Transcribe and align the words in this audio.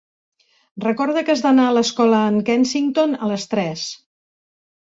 Recorda 0.85 1.23
que 1.27 1.33
has 1.33 1.43
d'anar 1.43 1.67
a 1.71 1.75
l'escola 1.79 2.23
en 2.31 2.39
Kensington 2.49 3.15
a 3.27 3.31
les 3.33 3.47
tres. 3.53 3.85